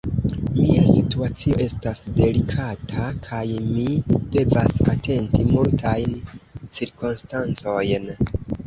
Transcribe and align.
Mia 0.53 0.85
situacio 0.91 1.57
estas 1.65 2.01
delikata, 2.15 3.05
kaj 3.27 3.43
mi 3.69 3.87
devas 4.37 4.81
atenti 4.97 5.47
multajn 5.55 6.19
cirkonstancojn. 6.81 8.15